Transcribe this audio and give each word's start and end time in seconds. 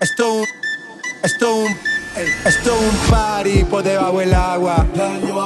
Esto 0.00 0.32
un, 0.32 0.46
esto 1.22 1.54
un, 1.54 1.78
esto 2.46 2.78
un 2.78 2.96
party 3.10 3.64
por 3.64 3.82
debajo 3.82 4.20
del 4.20 4.32
agua. 4.32 4.86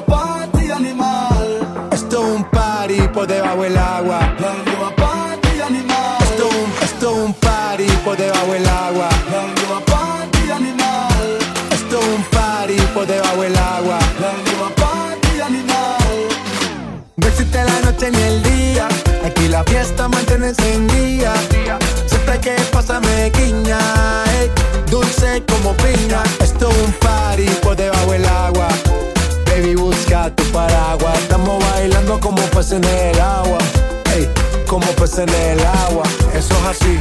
Party 0.06 0.70
animal. 0.70 1.88
Esto 1.90 2.20
un 2.20 2.44
party 2.44 3.08
por 3.08 3.26
debajo 3.26 3.62
del 3.62 3.76
agua. 3.76 4.36
Party 4.96 5.61
animal. 5.62 6.22
Esto 6.22 6.48
un, 6.48 6.72
esto 6.80 7.12
un 7.12 7.34
party 7.34 7.86
por 8.04 8.16
debajo 8.16 8.52
del 8.52 8.68
agua. 8.68 9.08
Party 9.86 10.50
animal. 10.52 11.38
Esto 11.72 11.98
un 11.98 12.22
party 12.30 12.80
por 12.94 13.06
debajo 13.06 13.42
del 13.42 13.56
agua. 13.56 13.99
Party 14.76 15.40
animal. 15.40 16.29
No 17.16 17.26
existe 17.26 17.64
la 17.64 17.80
noche 17.80 18.13
ni 18.13 18.22
el 18.22 18.43
día. 18.44 18.88
Aquí 19.25 19.49
la 19.49 19.62
fiesta 19.64 20.08
mantiene 20.08 20.49
encendida. 20.49 21.35
Siempre 22.07 22.40
que 22.40 22.54
pasa 22.72 23.00
me 23.00 23.30
guiña. 23.30 23.79
dulce 24.90 25.43
como 25.49 25.75
piña. 25.75 26.22
Esto 26.40 26.68
es 26.68 26.76
un 26.79 26.93
party 26.94 27.46
por 27.63 27.77
debajo 27.77 28.13
del 28.13 28.27
agua. 28.27 28.68
Baby, 29.46 29.75
busca 29.75 30.30
tu 30.35 30.44
paraguas. 30.53 31.18
Estamos 31.18 31.63
bailando 31.72 32.19
como 32.20 32.42
peces 32.50 32.72
en 32.72 32.84
el 32.84 33.20
agua. 33.20 33.58
ey, 34.14 34.28
como 34.66 34.86
peces 34.92 35.20
en 35.20 35.28
el 35.30 35.61
agua. 35.61 36.05
Eso 36.34 36.55
es 36.55 36.64
así, 36.77 36.98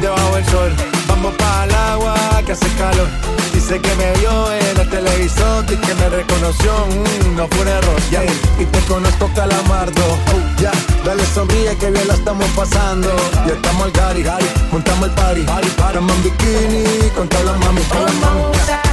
debajo 0.00 0.36
del 0.36 0.44
sol. 0.46 0.95
Vamos 1.26 1.64
el 1.64 1.74
agua 1.74 2.14
que 2.46 2.52
hace 2.52 2.68
calor. 2.78 3.08
Dice 3.52 3.80
que 3.80 3.94
me 3.96 4.12
vio 4.20 4.52
en 4.52 4.78
el 4.78 4.88
televisor 4.88 5.64
y 5.64 5.76
que 5.76 5.94
me 5.94 6.08
reconoció. 6.08 6.72
mm, 6.86 7.36
no 7.36 7.48
fue 7.48 7.62
un 7.62 7.68
error. 7.68 8.00
Y 8.60 8.64
te 8.64 8.78
conozco 8.82 9.28
calamardo. 9.34 10.02
Oh, 10.02 11.04
dale 11.04 11.24
sonríe 11.34 11.76
que 11.78 11.90
bien 11.90 12.06
la 12.06 12.14
estamos 12.14 12.46
pasando. 12.50 13.08
Ya 13.46 13.54
estamos 13.54 13.86
al 13.86 13.92
gari, 13.92 14.22
gari, 14.22 14.46
montamos 14.70 15.08
el 15.08 15.14
party. 15.14 15.42
party, 15.42 15.68
party. 15.70 15.98
Estamos 15.98 17.12
con 17.16 17.28
todas 17.28 17.44
las 17.44 17.58
mami, 17.58 17.82
con 17.82 18.04
las 18.04 18.14
mami. 18.14 18.85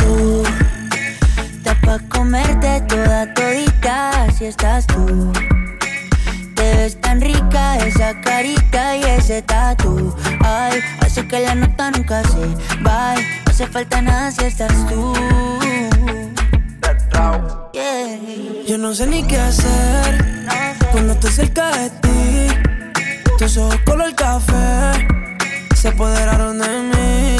Tú, 0.00 0.42
estás 1.56 1.76
pa' 1.84 1.98
comerte 2.08 2.80
toda 2.88 3.32
todita 3.34 4.26
si 4.36 4.46
estás 4.46 4.86
tú. 4.86 5.32
Te 6.54 6.76
ves 6.76 7.00
tan 7.00 7.20
rica 7.20 7.78
esa 7.78 8.20
carita 8.20 8.96
y 8.96 9.02
ese 9.04 9.42
tatu. 9.42 10.14
Ay, 10.44 10.80
hace 11.00 11.26
que 11.26 11.40
la 11.40 11.54
nota 11.54 11.90
nunca 11.90 12.22
se 12.24 12.46
va. 12.84 13.14
No 13.14 13.50
hace 13.50 13.66
falta 13.66 14.02
nada 14.02 14.30
si 14.30 14.44
estás 14.44 14.74
tú. 14.88 15.12
Yeah. 17.72 18.18
Yo 18.66 18.78
no 18.78 18.94
sé 18.94 19.06
ni 19.06 19.22
qué 19.24 19.38
hacer 19.38 20.24
cuando 20.92 21.12
estoy 21.12 21.30
cerca 21.30 21.70
de 21.76 21.90
ti. 21.90 22.46
Tus 23.38 23.56
ojos 23.56 23.76
color 23.84 24.14
café 24.14 25.06
se 25.74 25.88
apoderaron 25.88 26.58
de 26.58 26.68
mí. 26.68 27.39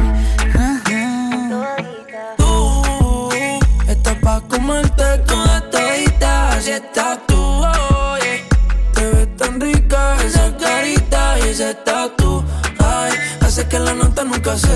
Nunca 14.23 14.57
se 14.57 14.67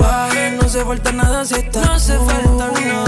baje. 0.00 0.50
No 0.52 0.62
hace 0.62 0.84
falta 0.84 1.12
nada 1.12 1.44
si 1.44 1.54
estás 1.54 1.86
No 1.86 1.92
hace 1.94 2.16
falta 2.18 2.70
nada, 2.80 3.05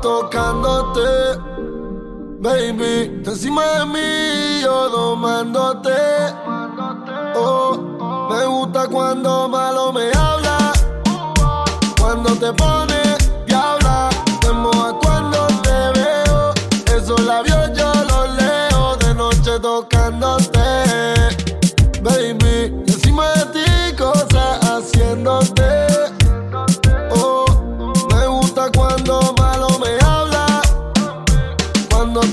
Tocándote. 0.00 1.38
Baby, 2.40 3.20
tú 3.22 3.32
encima 3.32 3.62
de 3.62 3.84
mí, 3.84 4.62
yo 4.62 4.88
domándote. 4.88 5.90
Oh, 7.36 8.28
me 8.30 8.46
gusta 8.46 8.86
cuando 8.86 9.46
malo 9.50 9.92
me 9.92 10.10
habla. 10.12 10.72
Cuando 12.00 12.30
te 12.36 12.52
pones 12.54 12.87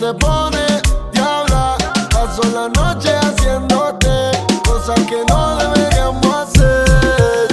Te 0.06 0.14
pones 0.14 0.84
diabla, 1.14 1.76
paso 2.12 2.44
la 2.54 2.70
noche 2.70 3.10
haciéndote 3.16 4.30
cosas 4.64 5.00
que 5.10 5.26
no 5.28 5.58
deberíamos 5.58 6.28
hacer. 6.28 7.48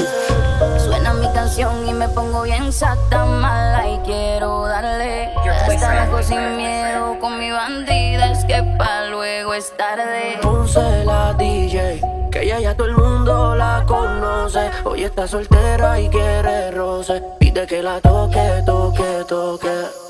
Suena 0.84 1.14
mi 1.14 1.32
canción 1.32 1.88
y 1.88 1.94
me 1.94 2.06
pongo 2.10 2.42
bien 2.42 2.70
sata 2.70 3.24
mala 3.24 3.88
y 3.88 3.98
quiero 4.00 4.66
darle 4.66 5.32
hasta 5.34 5.92
abajo 5.92 6.22
sin 6.22 6.58
miedo 6.58 7.18
con 7.20 7.38
mi 7.38 7.50
bandida 7.50 8.32
es 8.32 8.44
que 8.44 8.62
pa 8.76 9.06
luego 9.06 9.54
es 9.54 9.74
tarde. 9.78 10.38
Ponce 10.42 11.06
la 11.06 11.32
DJ, 11.32 12.02
que 12.30 12.42
ella 12.42 12.60
ya 12.60 12.76
todo 12.76 12.88
el 12.88 12.96
mundo 12.98 13.54
la 13.54 13.82
conoce. 13.88 14.70
Hoy 14.84 15.04
está 15.04 15.26
soltera 15.26 15.98
y 15.98 16.10
quiere 16.10 16.70
roce. 16.72 17.22
Pide 17.40 17.66
que 17.66 17.82
la 17.82 17.98
toque, 18.02 18.62
toque, 18.66 19.24
toque. 19.26 20.02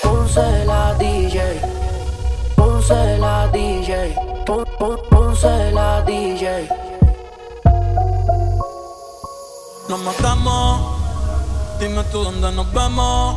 Ponce 0.00 0.64
la 0.64 0.94
DJ, 0.94 1.60
Ponce 2.88 3.18
la 3.18 3.46
DJ, 3.48 4.14
pon, 4.46 4.64
pon, 4.78 4.96
Ponce 5.10 5.70
la 5.72 6.00
DJ. 6.00 6.70
Nos 9.90 10.00
matamos, 10.00 10.80
dime 11.78 12.02
tú 12.04 12.24
dónde 12.24 12.50
nos 12.50 12.72
vemos. 12.72 13.36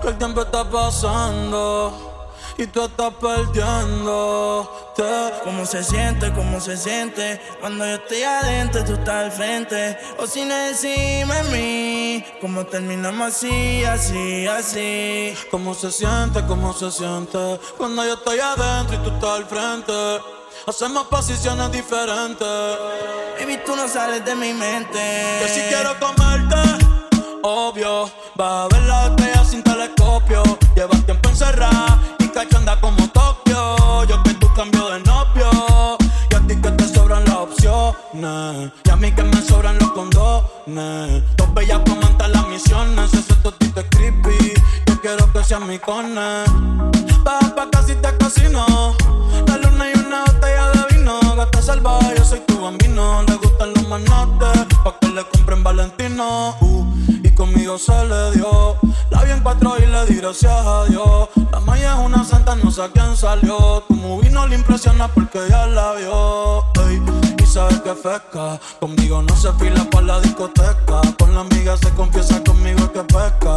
Que 0.00 0.08
el 0.08 0.18
tiempo 0.18 0.42
está 0.42 0.64
pasando 0.64 2.11
y 2.58 2.66
tú 2.66 2.84
estás 2.84 3.12
perdiéndote. 3.14 5.02
¿Cómo 5.44 5.64
se 5.66 5.82
siente? 5.82 6.32
¿Cómo 6.32 6.60
se 6.60 6.76
siente? 6.76 7.40
Cuando 7.60 7.84
yo 7.86 7.94
estoy 7.94 8.22
adentro, 8.22 8.84
tú 8.84 8.92
estás 8.94 9.24
al 9.24 9.32
frente. 9.32 9.98
O 10.18 10.26
si 10.26 10.44
no 10.44 10.54
encima 10.54 11.36
de 11.36 11.44
mí. 11.44 12.24
¿Cómo 12.40 12.64
terminamos 12.66 13.28
así, 13.28 13.84
así, 13.84 14.46
así? 14.46 15.34
¿Cómo 15.50 15.74
se 15.74 15.90
siente? 15.90 16.44
¿Cómo 16.46 16.72
se 16.72 16.90
siente? 16.90 17.58
Cuando 17.76 18.04
yo 18.04 18.14
estoy 18.14 18.38
adentro 18.40 18.96
y 18.96 18.98
tú 18.98 19.10
estás 19.10 19.30
al 19.30 19.46
frente. 19.46 19.92
Hacemos 20.66 21.06
posiciones 21.06 21.72
diferentes. 21.72 22.46
Baby, 23.38 23.60
tú 23.66 23.74
no 23.74 23.88
sales 23.88 24.24
de 24.24 24.34
mi 24.34 24.52
mente. 24.52 24.98
Que 25.40 25.48
si 25.48 25.60
quiero 25.62 25.98
comerte, 25.98 26.56
obvio. 27.42 28.10
Vas 28.36 28.64
a 28.64 28.68
ver 28.68 28.82
la 28.82 29.08
botella 29.08 29.44
sin 29.44 29.62
telescopio. 29.62 30.42
Llevas 30.76 31.04
tiempo 31.04 31.28
encerrada 31.28 31.98
y 32.32 32.34
cachonda 32.34 32.80
como 32.80 33.08
Tokio. 33.08 34.04
Yo 34.04 34.22
que 34.22 34.34
tú 34.34 34.48
cambio 34.54 34.90
de 34.90 35.00
novio. 35.00 35.98
Y 36.30 36.34
a 36.34 36.40
ti 36.46 36.56
que 36.60 36.70
te 36.70 36.88
sobran 36.88 37.24
las 37.24 37.36
opciones. 37.36 38.72
Y 38.84 38.90
a 38.90 38.96
mí 38.96 39.12
que 39.12 39.22
me 39.22 39.42
sobran 39.42 39.78
los 39.78 39.92
condones. 39.92 41.22
Dos 41.36 41.54
bellas 41.54 41.80
comentan 41.86 42.32
las 42.32 42.48
misiones. 42.48 43.12
Ese 43.14 43.34
totito 43.36 43.80
es 43.80 43.86
creepy. 43.90 44.54
Yo 44.86 45.00
quiero 45.00 45.32
que 45.32 45.44
seas 45.44 45.60
mi 45.60 45.78
cone. 45.78 46.44
Baja 47.24 47.54
pa' 47.54 47.70
casi 47.70 47.94
te 47.96 48.16
casino. 48.16 48.94
La 49.46 49.56
luna 49.58 49.90
y 49.90 49.98
una 49.98 50.24
botella 50.24 50.70
de 50.72 50.96
vino. 50.96 51.20
Gata 51.36 51.62
salvaje, 51.62 52.14
yo 52.16 52.24
soy 52.24 52.40
tu 52.46 52.60
bambino. 52.60 53.22
Le 53.22 53.34
gustan 53.36 53.72
los 53.74 53.88
manotes. 53.88 54.66
Pa' 54.84 54.98
que 55.00 55.08
le 55.08 55.24
compren 55.24 55.62
Valentino. 55.62 56.56
Uh, 56.60 56.91
conmigo 57.34 57.78
se 57.78 57.92
le 58.04 58.32
dio. 58.32 58.76
La 59.10 59.22
vi 59.24 59.30
en 59.30 59.40
cuatro 59.40 59.74
y 59.78 59.86
le 59.86 60.06
di 60.06 60.16
gracias 60.16 60.52
a 60.52 60.84
Dios. 60.86 61.28
La 61.50 61.60
maya 61.60 61.94
es 61.94 62.06
una 62.06 62.24
santa, 62.24 62.54
no 62.56 62.70
sé 62.70 62.82
a 62.82 62.88
quién 62.88 63.16
salió. 63.16 63.82
Tu 63.88 63.94
movie 63.94 64.30
no 64.30 64.46
le 64.46 64.56
impresiona 64.56 65.08
porque 65.08 65.40
ya 65.48 65.66
la 65.66 65.92
vio. 65.94 66.64
Y 67.38 67.46
sabes 67.46 67.80
que 67.80 67.92
pesca. 67.92 68.58
Conmigo 68.80 69.22
no 69.22 69.36
se 69.36 69.52
fila 69.54 69.84
para 69.90 70.06
la 70.06 70.20
discoteca. 70.20 71.00
Con 71.18 71.34
la 71.34 71.40
amiga 71.40 71.76
se 71.76 71.90
confiesa 71.90 72.42
conmigo 72.44 72.92
que 72.92 73.02
pesca. 73.04 73.54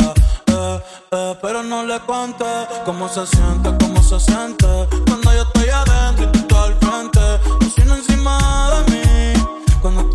Eh, 0.48 0.80
eh, 1.12 1.38
pero 1.42 1.64
no 1.64 1.84
le 1.84 2.00
cuente 2.02 2.46
cómo 2.86 3.08
se 3.10 3.26
siente, 3.26 3.74
cómo 3.80 4.02
se 4.02 4.20
siente. 4.20 4.68
Cuando 5.08 5.34
yo 5.34 5.42
estoy 5.44 5.70
adentro 5.70 6.26
y 6.26 6.32
tú 6.32 6.40
estás 6.40 6.58
al 6.60 6.76
frente. 6.76 7.20
Cocina 7.60 7.96
encima 7.96 8.72
de 8.72 8.92
mí. 8.92 9.34
Cuando 9.82 10.15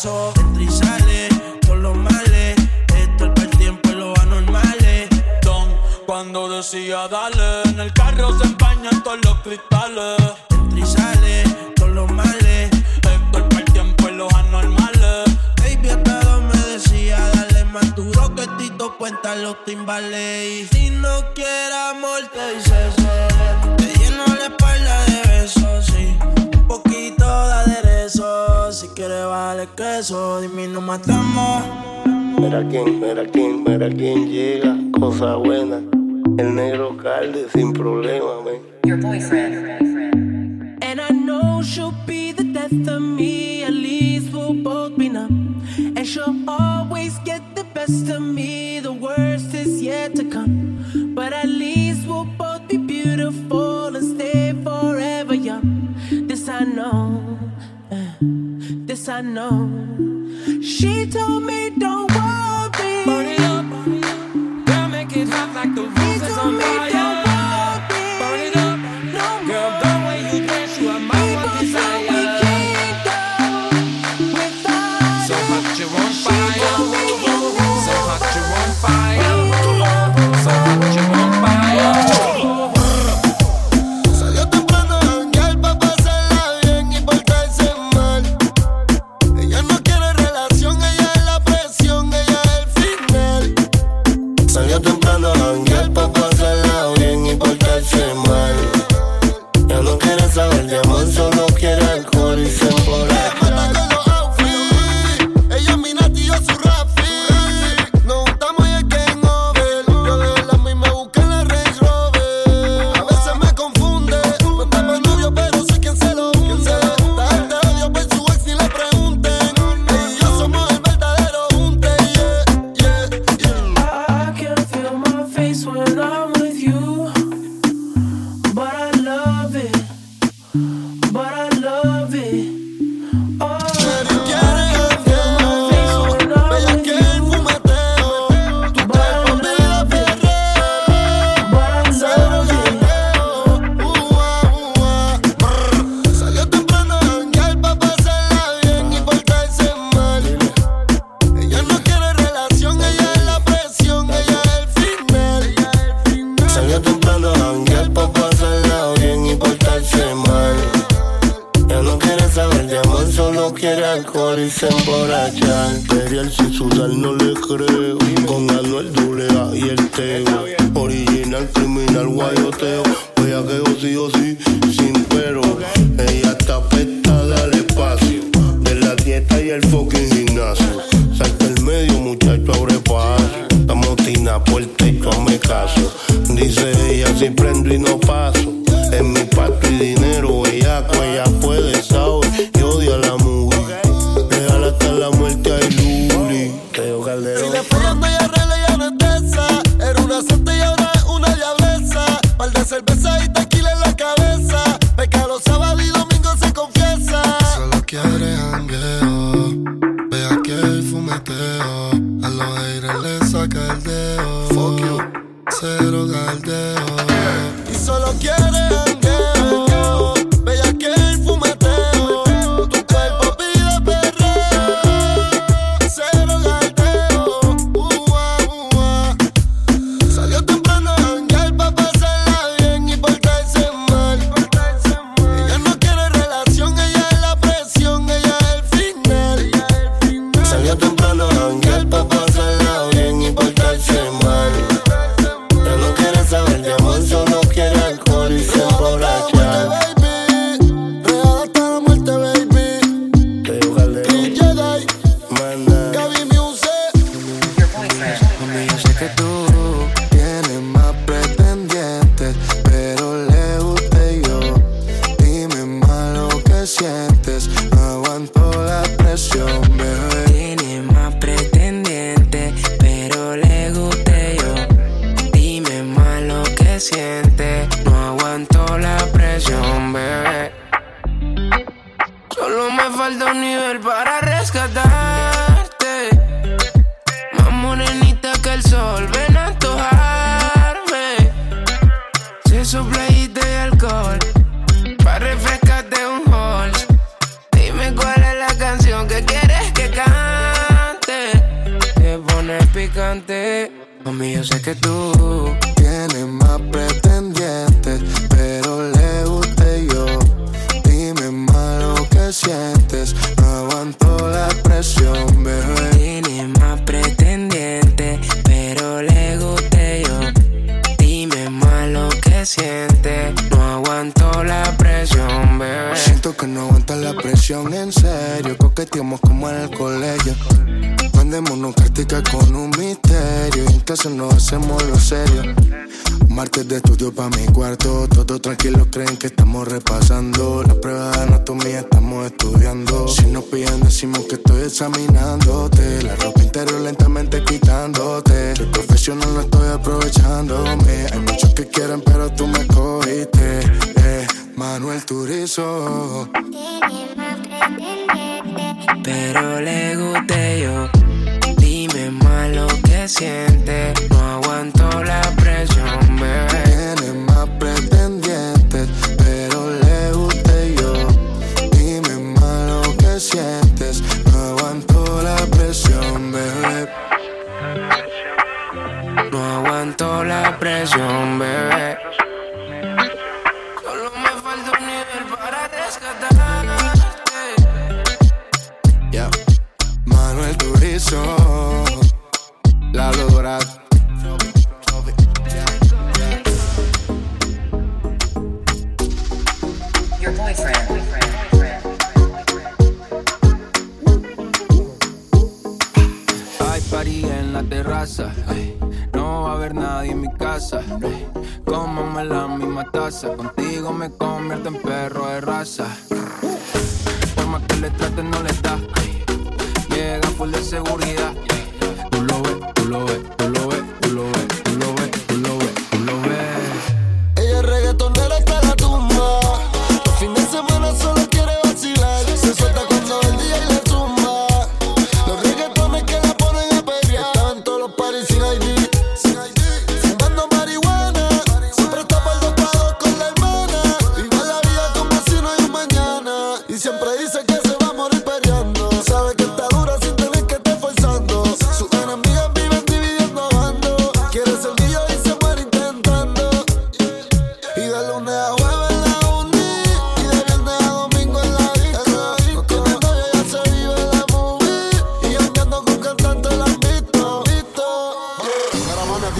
paso. 0.00 0.32
Entra 0.36 0.62
y 0.62 0.68
sale 0.68 1.28
con 1.66 1.82
los 1.82 1.96
males. 1.96 2.56
Esto 2.96 3.26
es 3.26 3.30
para 3.30 3.42
el 3.42 3.50
tiempo 3.50 3.90
y 3.90 3.94
los 3.94 4.18
anormales. 4.18 5.08
Don, 5.42 5.68
cuando 6.06 6.48
decía 6.48 7.08
dale, 7.08 7.62
en 7.70 7.80
el 7.80 7.92
carro 7.92 8.38
se 8.38 8.44
empañan 8.44 9.02
todos 9.02 9.18
los 9.24 9.40
cristales. 9.40 10.20
Entra 10.50 10.78
y 10.78 10.86
sale 10.86 11.44
con 11.78 11.94
los 11.94 12.10
males. 12.10 12.70
Esto 12.96 13.38
es 13.38 13.44
para 13.44 13.58
el 13.58 13.72
tiempo 13.72 14.08
y 14.08 14.12
los 14.12 14.32
anormales. 14.32 15.24
Baby, 15.58 15.88
hasta 15.90 16.38
me 16.38 16.58
decía 16.72 17.18
dale, 17.34 17.64
más 17.64 17.94
duro 17.94 18.34
que 18.34 18.46
Tito 18.58 18.96
cuenta 18.96 19.34
los 19.36 19.64
timbales. 19.64 20.70
matamos. 30.90 31.62
Mira 32.40 32.66
quién, 32.68 33.00
mira 33.00 33.24
quién, 33.24 33.62
mira 33.62 33.88
quién 33.88 34.28
llega, 34.28 34.76
cosa 34.98 35.36
buena. 35.36 35.78
El 36.36 36.54
negro 36.56 36.96
calde 36.96 37.46
sin 37.54 37.72
problema, 37.72 38.42
man. 38.44 38.60
Your 38.84 38.98
boyfriend. 38.98 40.82
And 40.82 41.00
I 41.00 41.10
know 41.10 41.62
she'll 41.62 41.94
be 42.06 42.32
the 42.32 42.42
death 42.42 42.88
of 42.88 43.00
me, 43.00 43.62
at 43.62 43.72
least 43.72 44.32
we'll 44.32 44.54
both 44.54 44.98
be 44.98 45.08
numb. 45.08 45.62
And 45.96 46.04
she'll 46.04 46.34
always 46.48 47.16
get 47.20 47.42
the 47.54 47.62
best 47.72 48.08
of 48.10 48.20
me, 48.20 48.80
the 48.80 48.92
worst 48.92 49.54
is 49.54 49.80
yet 49.80 50.16
to 50.16 50.24
come. 50.24 51.14
But 51.14 51.32
at 51.32 51.48
least 51.48 52.08
we'll 52.08 52.24
both 52.24 52.66
be 52.66 52.78
beautiful 52.78 53.94
and 53.94 54.18
stay 54.18 54.54
forever 54.64 55.34
young. 55.34 55.94
This 56.26 56.48
I 56.48 56.64
know, 56.64 57.38
uh, 57.92 58.16
this 58.88 59.08
I 59.08 59.20
know. 59.20 59.89
She 60.80 61.04
told 61.04 61.42
me 61.44 61.68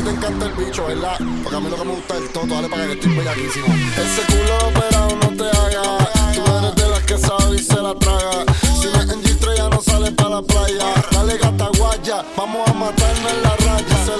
te 0.02 0.10
encanta 0.10 0.46
el 0.46 0.52
bicho, 0.52 0.86
¿verdad? 0.86 1.18
Porque 1.42 1.56
a 1.56 1.60
mí 1.60 1.70
lo 1.70 1.76
que 1.76 1.84
me 1.84 1.94
gusta 1.94 2.16
es 2.16 2.22
el 2.22 2.48
dale 2.48 2.68
para 2.68 2.86
que 2.86 2.92
estoy 2.92 3.16
bellaquísimo. 3.16 3.66
Ese 3.66 4.22
culo 4.26 4.68
operado 4.68 5.16
no 5.16 5.28
te 5.36 5.58
haga. 5.58 5.98
Tú 6.34 6.56
eres 6.58 6.74
de 6.76 6.88
las 6.88 7.00
que 7.00 7.18
sabe 7.18 7.56
y 7.56 7.58
se 7.58 7.80
la 7.80 7.94
traga. 7.94 8.44
Si 8.80 8.86
no 8.86 9.02
es 9.02 9.10
en 9.10 9.22
G3 9.22 9.56
ya 9.56 9.68
no 9.68 9.82
sales 9.82 10.10
para 10.12 10.30
la 10.30 10.42
playa. 10.42 10.94
Dale 11.10 11.38
gata 11.38 11.68
guaya, 11.78 12.24
vamos 12.36 12.68
a 12.68 12.72
matarnos 12.72 13.32
en 13.32 13.42
la 13.42 13.56
raya. 13.56 14.19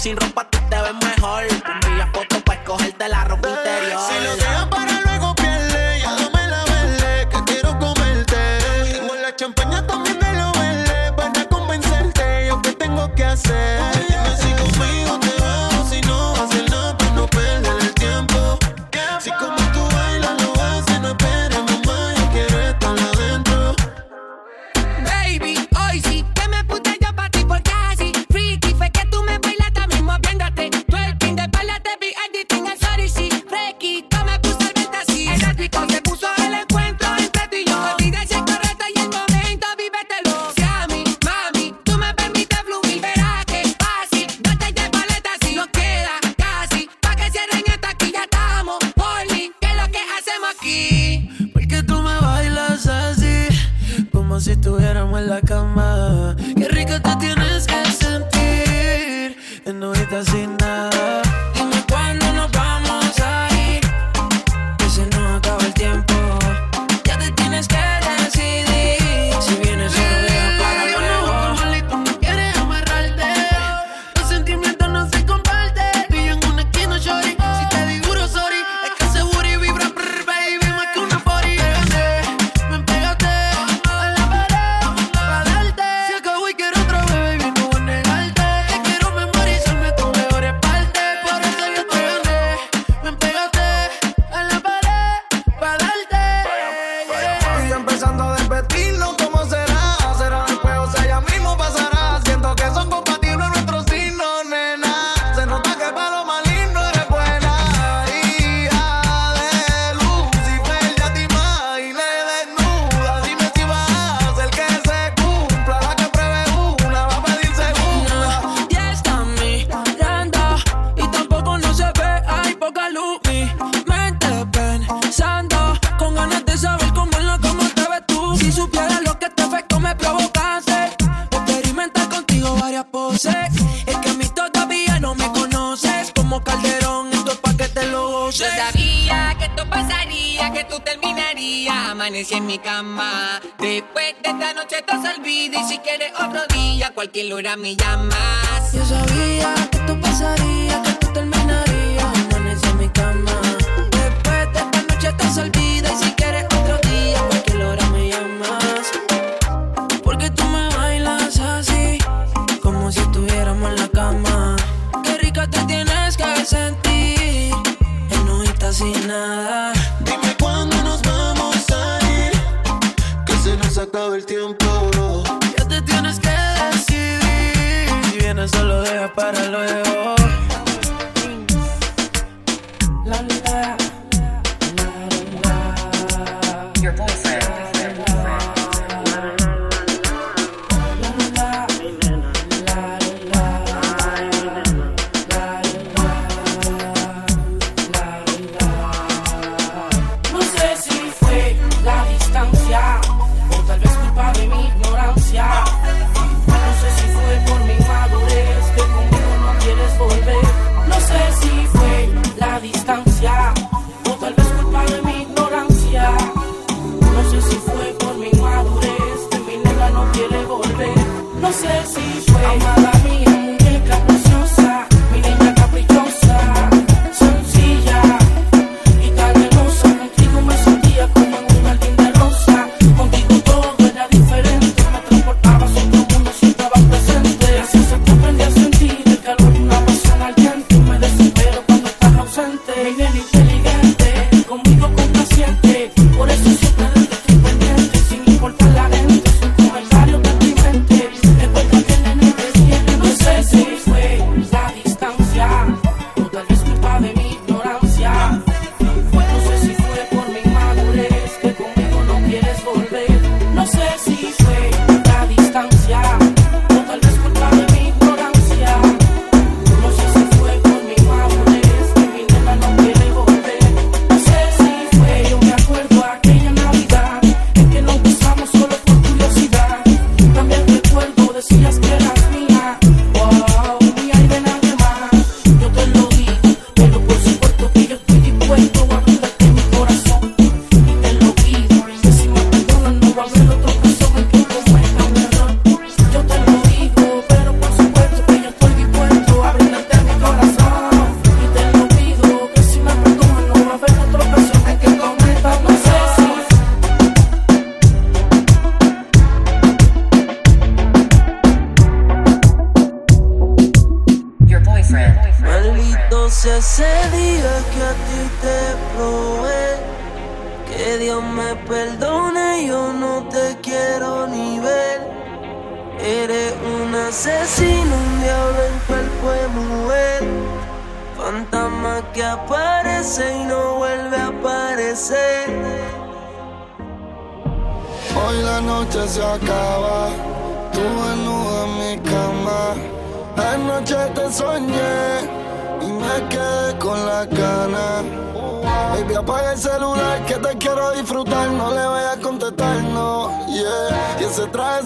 Sin 0.00 0.16
ropa 0.16 0.49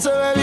answer 0.07 0.34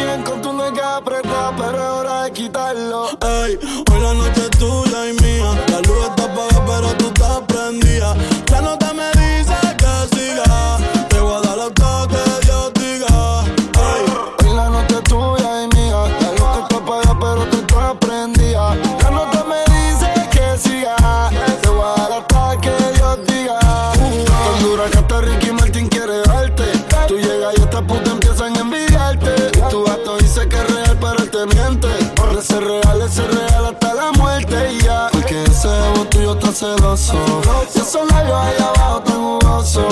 te 31.32 31.46
miente. 31.56 31.88
Ser 32.42 32.64
real, 32.64 33.10
ser 33.10 33.34
real 33.34 33.66
hasta 33.66 33.94
la 33.94 34.12
muerte 34.14 34.74
y 34.74 34.84
ya. 34.84 35.08
Porque 35.12 35.44
ese 35.44 35.68
voto 35.96 36.06
tuyo 36.10 36.34
está 36.34 36.52
celoso. 36.52 37.14
Y 37.74 37.80
esos 37.80 38.12
labios 38.12 38.36
ahí 38.36 38.56
abajo 38.60 39.02
tan 39.02 39.16
jugosos. 39.16 39.86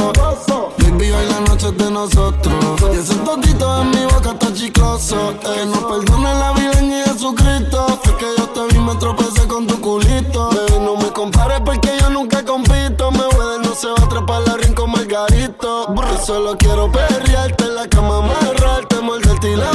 Baby, 0.77 1.11
hoy 1.11 1.25
la 1.27 1.39
noche 1.41 1.71
de 1.71 1.91
nosotros. 1.91 2.81
Y 2.93 2.97
ese 2.97 3.15
tontito 3.15 3.81
en 3.81 3.91
mi 3.91 4.03
boca 4.05 4.31
está 4.31 4.53
chicloso. 4.53 5.33
Que 5.39 5.65
no 5.65 5.87
perdone 5.87 6.33
la 6.33 6.51
vida 6.53 6.79
en 6.79 7.03
Jesucristo. 7.05 7.99
Fue 8.03 8.17
que 8.17 8.25
yo 8.37 8.49
te 8.49 8.73
vi, 8.73 8.79
me 8.79 8.95
tropecé 8.95 9.47
con 9.47 9.67
tu 9.67 9.79
culito. 9.79 10.49
Baby, 10.49 10.83
no 10.83 10.95
me 10.97 11.09
compares 11.11 11.61
porque 11.61 11.89
yo 12.01 12.09
nunca 12.09 12.43
compito. 12.43 13.11
Me 13.11 13.23
voy 13.23 13.59
no 13.63 13.75
se 13.75 13.87
va 13.87 13.95
a 14.01 14.05
atrapar 14.05 14.41
la 14.47 14.57
rincón 14.57 14.91
margarito. 14.91 15.93
Solo 16.25 16.57
quiero 16.57 16.91
perrearte 16.91 17.63
en 17.63 17.75
la 17.75 17.87
cama, 17.87 18.17
amarrarte, 18.17 18.99
morderte 19.01 19.51
y 19.51 19.55
la 19.55 19.71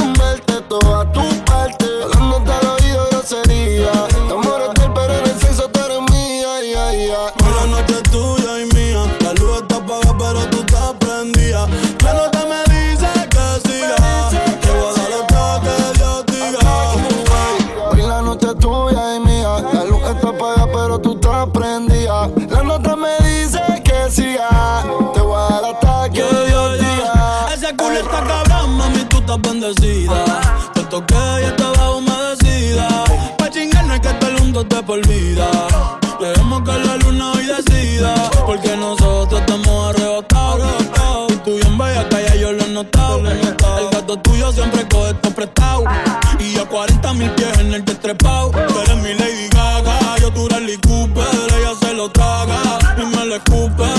trepao. 48.05 48.51
Tú 48.51 48.79
eres 48.81 48.97
mi 48.97 49.13
Lady 49.15 49.49
Gaga, 49.49 50.17
yo 50.21 50.31
tu 50.31 50.47
Rally 50.47 50.77
Cooper. 50.77 51.25
Ella 51.57 51.73
se 51.79 51.93
lo 51.93 52.09
traga 52.09 52.61
y 52.97 53.05
me 53.05 53.25
lo 53.25 53.35
escupe. 53.35 53.89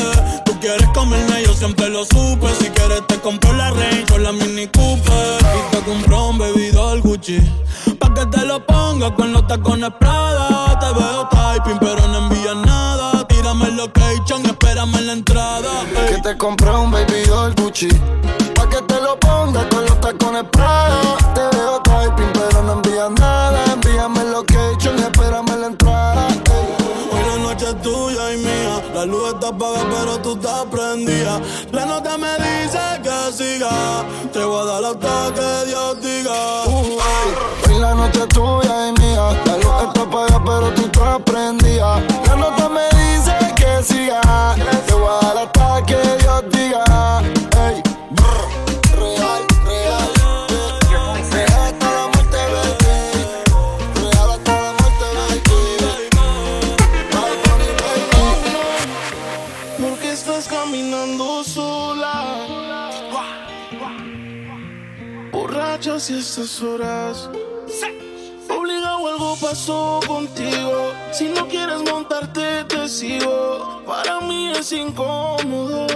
Tú 0.45 0.59
quieres 0.61 0.89
comerme, 0.95 1.43
yo 1.45 1.53
siempre 1.55 1.89
lo 1.89 2.05
supe. 2.05 2.49
Si 2.61 2.69
quieres 2.71 3.03
te 3.09 3.19
compro 3.19 3.53
la 3.53 3.71
Range 3.71 4.07
o 4.15 4.19
la 4.19 4.33
Mini 4.33 4.69
Cooper. 4.69 5.39
Y 5.59 5.75
te 5.75 5.83
compro 5.83 6.29
un 6.29 6.39
bebidor 6.39 7.01
Gucci. 7.01 7.41
Pa' 7.99 8.15
que 8.15 8.27
te 8.27 8.47
lo 8.47 8.65
pongas 8.65 9.11
cuando 9.17 9.41
estás 9.41 9.59
con 9.59 9.81
Prada. 9.99 10.79
Te 10.79 10.93
veo 10.99 11.29
typing, 11.29 11.79
pero 11.81 12.07
no 12.07 12.19
envías 12.19 12.57
nada. 12.65 13.27
Tírame 13.27 13.67
el 13.67 13.77
location, 13.77 14.47
espérame 14.47 14.95
en 14.99 15.07
la 15.07 15.13
entrada. 15.15 15.71
Ey. 15.97 16.15
Que 16.15 16.23
te 16.23 16.39
compré 16.39 16.71
un 16.71 16.93
bebidor 16.93 17.55
Gucci. 17.57 17.89
Pa' 18.55 18.69
que 18.69 18.81
te 18.83 19.01
lo 19.01 19.19
pongas 19.19 19.67
con 19.67 19.85
los 19.85 20.01
tacones 20.01 20.45
Prada. 20.53 21.01
Te 21.35 21.57
veo 21.57 21.81
typing, 21.83 22.33
pero 22.35 22.56
La 31.73 31.85
nota 31.85 32.17
me 32.17 32.33
dice 32.39 32.79
que 33.03 33.33
siga. 33.33 34.05
Te 34.33 34.43
voy 34.43 34.63
a 34.63 34.65
dar 34.65 34.85
hasta 34.85 35.35
que 35.35 35.67
Dios 35.69 36.01
diga. 36.01 36.65
Uh. 36.67 36.99
Hoy 37.69 37.79
la 37.79 37.95
noche 37.95 38.21
es 38.21 38.29
tuya 38.29 38.89
y 38.89 38.93
mía. 39.01 39.43
La 39.45 39.57
luz 39.59 39.83
está 39.87 40.03
apagada, 40.03 40.43
pero 40.45 40.73
tú 40.73 40.86
casi 66.07 66.19
estas 66.19 66.63
horas. 66.63 67.29
Obligado 68.49 69.09
algo 69.09 69.37
pasó 69.41 69.99
contigo. 70.07 70.93
Si 71.13 71.25
no 71.25 71.49
quieres 71.49 71.83
montarte, 71.91 72.65
te 72.65 72.89
sigo. 72.89 73.83
Para 73.85 74.21
mí 74.21 74.53
es 74.53 74.71
incómodo 74.71 75.87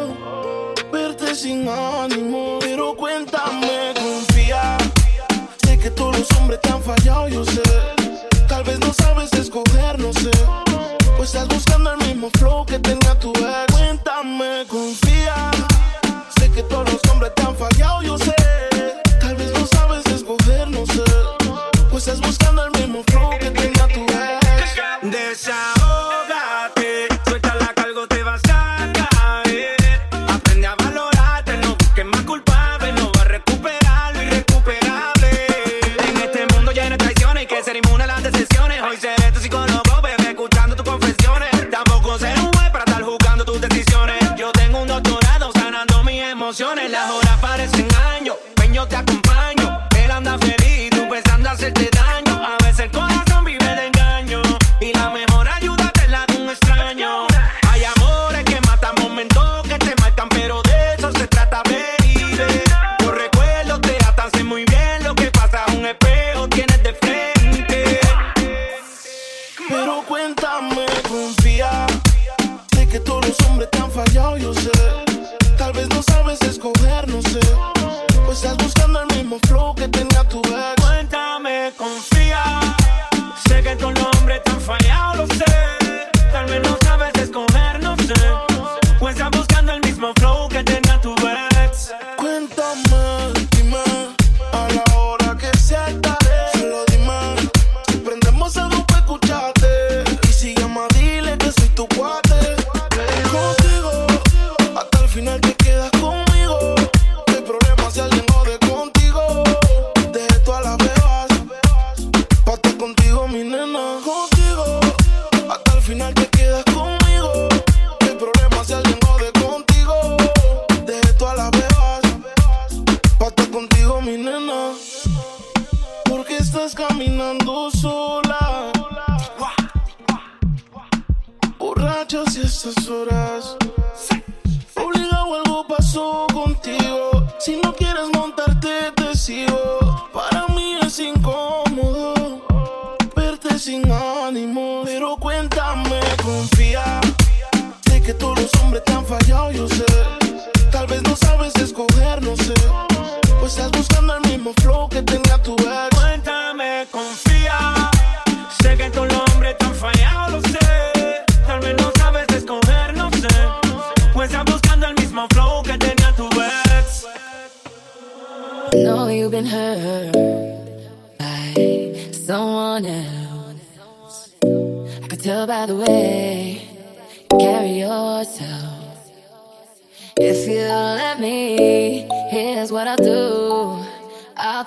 verte 0.93 1.35
sin 1.35 1.69
ánimo. 1.69 2.59
Pero 2.61 2.97
cuéntame, 2.97 3.95
confía. 3.95 4.79
Sé 5.65 5.79
que 5.79 5.91
todos 5.91 6.19
los 6.19 6.31
hombres 6.39 6.61
te 6.61 6.71
han 6.71 6.83
fallado, 6.83 7.29
yo 7.29 7.45
sé. 7.45 7.63
Tal 8.49 8.65
vez 8.65 8.81
no 8.81 8.93
sabes 8.93 9.33
escoger, 9.35 9.99
no 10.01 10.13
sé. 10.13 10.33
Pues 11.17 11.35
estás 11.35 11.47
buscando 11.47 11.93
el 11.93 11.99
mismo 12.09 12.31
flow 12.37 12.67
que 12.67 12.81
tenga 12.81 13.17
tu 13.21 13.31
ex. 13.31 13.70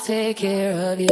take 0.06 0.36
care 0.36 0.74
of 0.92 1.00
you. 1.00 1.08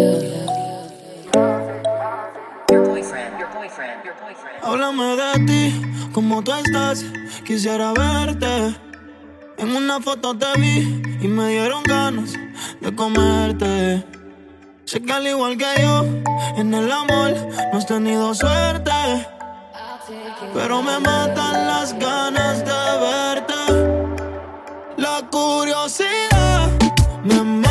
Your 2.70 2.84
boyfriend, 2.86 3.40
your 3.40 3.50
boyfriend, 3.54 4.04
your 4.04 4.16
boyfriend. 4.16 4.64
Háblame 4.64 5.16
de 5.16 5.46
ti, 5.48 5.82
cómo 6.14 6.44
tú 6.44 6.52
estás. 6.54 7.06
Quisiera 7.46 7.94
verte. 7.94 8.76
En 9.58 9.76
una 9.76 10.02
foto 10.02 10.38
te 10.38 10.60
vi 10.60 11.02
y 11.22 11.28
me 11.28 11.48
dieron 11.50 11.84
ganas 11.84 12.34
de 12.82 12.94
comerte. 12.94 14.04
Sé 14.86 15.02
que 15.02 15.14
al 15.14 15.26
igual 15.26 15.58
que 15.58 15.82
yo, 15.82 16.04
en 16.58 16.74
el 16.74 16.92
amor 16.92 17.34
no 17.72 17.78
has 17.78 17.86
tenido 17.86 18.34
suerte. 18.34 18.92
Pero 20.54 20.82
me 20.82 21.00
matan 21.00 21.68
las 21.68 21.98
ganas 21.98 22.58
de 22.66 22.82
verte. 23.08 23.62
La 24.98 25.22
curiosidad 25.32 26.70
me 27.24 27.42
mata. 27.42 27.71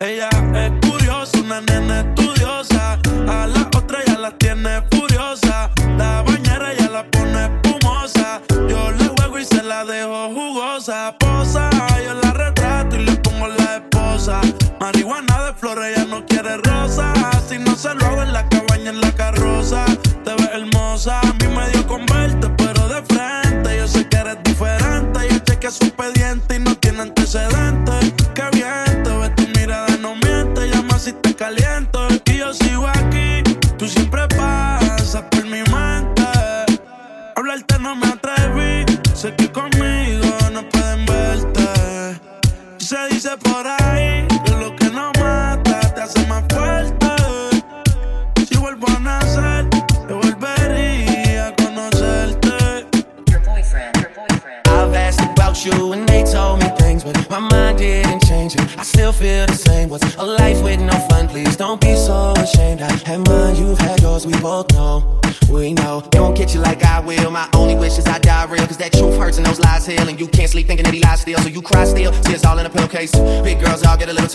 Ella 0.00 0.28
es 0.56 0.72
curiosa, 0.88 1.38
una 1.38 1.60
nena 1.60 2.00
estudiosa. 2.00 2.98
A 3.28 3.46
la 3.46 3.70
otra 3.76 4.00
ya 4.04 4.18
la 4.18 4.36
tiene 4.36 4.82
furiosa. 4.90 5.70
La 5.96 6.22
bañera 6.22 6.74
ya 6.76 6.88
la 6.88 7.08
pone 7.08 7.44
espumosa. 7.44 8.42
Yo 8.68 8.90
le 8.90 9.06
juego 9.16 9.38
y 9.38 9.44
se 9.44 9.62
la 9.62 9.84
dejo 9.84 10.28
jugosa. 10.30 11.16
Posa, 11.20 11.70
yo 12.04 12.14
la 12.14 12.32
retrato 12.32 12.96
y 12.96 13.04
le 13.04 13.12
pongo 13.18 13.46
la 13.46 13.76
esposa. 13.76 14.40
Marihuana 14.80 15.44
de 15.44 15.54
flores, 15.54 15.96
ella 15.96 16.04
no 16.06 16.26
quiere 16.26 16.56
rosa. 16.56 17.12
Si 17.48 17.56
no 17.56 17.76
se 17.76 17.94
lo 17.94 18.06
hago 18.06 18.22
en 18.24 18.32
la 18.32 18.48
cabaña, 18.48 18.90
en 18.90 19.00
la 19.00 19.12
carroza. 19.12 19.84
Te 20.24 20.34
ves 20.34 20.50
hermosa, 20.52 21.20
a 21.20 21.32
mí 21.32 21.46
me 21.46 21.68
dio 21.70 21.86
con 21.86 22.04
verte, 22.06 22.48
pero 22.56 22.88
de 22.88 23.02
frente. 23.02 23.76
Yo 23.76 23.86
sé 23.86 24.08
que 24.08 24.16
eres 24.16 24.38
diferente. 24.42 25.20
Yo 25.30 25.36
sé 25.46 25.60
que 25.60 25.70
su 25.70 25.88
pedido 25.92 26.13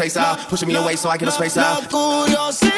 face 0.10 0.18
out. 0.18 0.40
Ah. 0.40 0.46
Pushing 0.50 0.68
me 0.68 0.76
away 0.76 0.96
so 0.96 1.10
I 1.10 1.18
get 1.18 1.28
a 1.28 1.32
space 1.32 1.58
ah. 1.58 1.78
out. 1.78 2.69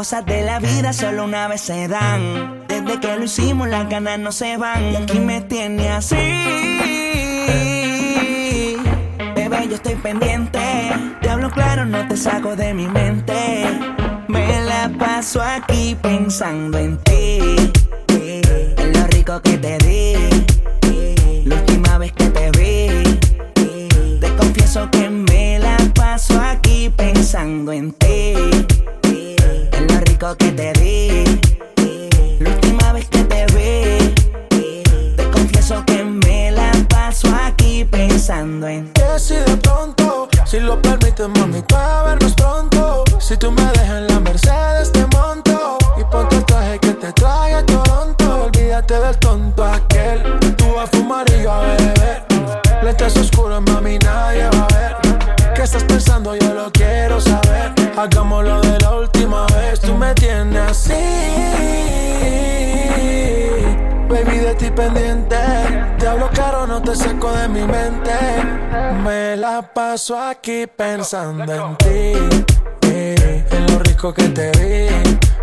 cosas 0.00 0.24
de 0.24 0.40
la 0.40 0.58
vida 0.60 0.94
solo 0.94 1.24
una 1.24 1.46
vez 1.46 1.60
se 1.60 1.86
dan. 1.86 2.64
Desde 2.68 2.98
que 3.00 3.18
lo 3.18 3.24
hicimos, 3.24 3.68
las 3.68 3.86
ganas 3.86 4.18
no 4.18 4.32
se 4.32 4.56
van. 4.56 4.92
Y 4.92 4.96
aquí 4.96 5.20
me 5.20 5.42
tiene 5.42 5.90
así. 5.90 6.16
Bebé, 9.34 9.68
yo 9.68 9.74
estoy 9.74 9.96
pendiente. 9.96 10.58
Te 11.20 11.28
hablo 11.28 11.50
claro, 11.50 11.84
no 11.84 12.08
te 12.08 12.16
saco 12.16 12.56
de 12.56 12.72
mi 12.72 12.88
mente. 12.88 13.66
Me 14.26 14.64
la 14.64 14.90
paso 14.98 15.42
aquí 15.42 15.94
pensando 16.00 16.78
en 16.78 16.96
ti. 17.02 17.70
En 18.08 18.92
lo 18.94 19.06
rico 19.08 19.42
que 19.42 19.58
te 19.58 19.76
di. 19.84 21.44
La 21.44 21.56
última 21.56 21.98
vez 21.98 22.12
que 22.12 22.24
te 22.30 22.50
vi. 22.52 23.18
Te 24.18 24.34
confieso 24.34 24.90
que 24.90 25.10
me 25.10 25.58
la 25.58 25.76
paso 25.94 26.40
aquí 26.40 26.90
pensando 26.96 27.70
en 27.70 27.92
ti 27.92 28.59
lo 30.30 30.36
que 30.36 30.52
te 30.52 30.69
paso 70.00 70.18
aquí 70.18 70.66
pensando 70.66 71.52
en 71.52 71.76
ti, 71.76 72.56
eh, 72.88 73.44
en 73.50 73.66
lo 73.70 73.80
rico 73.80 74.14
que 74.14 74.30
te 74.30 74.50
vi. 74.52 75.39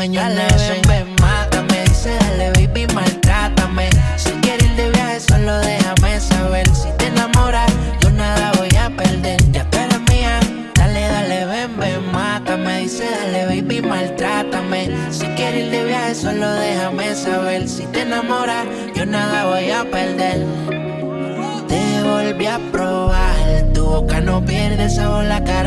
años 0.00 0.24
dale, 0.24 0.42
nacen. 0.50 0.82
Ven, 0.88 1.14
mátame, 1.20 1.84
dice 1.84 2.10
dale 2.20 2.50
baby, 2.52 2.86
maltrátame. 2.94 3.90
Si 4.16 4.30
quieres 4.40 4.64
ir 4.64 4.76
de 4.76 4.90
viaje, 4.90 5.20
solo 5.20 5.58
déjame 5.58 6.20
saber. 6.20 6.66
Si 6.74 6.88
te 6.98 7.06
enamoras, 7.06 7.70
yo 8.00 8.10
nada 8.10 8.52
voy 8.56 8.74
a 8.76 8.88
perder. 8.96 9.38
Ya 9.52 9.68
tú 9.70 9.78
eres 9.78 10.00
mía, 10.10 10.40
dale, 10.74 11.02
dale, 11.02 11.46
ven, 11.46 11.78
ven, 11.78 12.12
mátame. 12.12 12.80
Dice 12.80 13.04
dale 13.10 13.46
baby, 13.46 13.82
maltrátame. 13.82 14.90
Si 15.10 15.26
quieres 15.36 15.64
ir 15.66 15.70
de 15.70 15.84
viaje, 15.84 16.14
solo 16.14 16.50
déjame 16.50 17.14
saber. 17.14 17.68
Si 17.68 17.84
te 17.86 18.02
enamoras, 18.02 18.66
yo 18.94 19.04
nada 19.04 19.46
voy 19.46 19.70
a 19.70 19.84
perder. 19.84 20.46
Te 21.68 22.02
volví 22.02 22.46
a 22.46 22.58
probar, 22.72 23.72
tu 23.74 23.84
boca 23.84 24.20
no 24.20 24.44
pierde 24.44 24.88
sabor 24.88 25.24
la 25.24 25.44
cara 25.44 25.59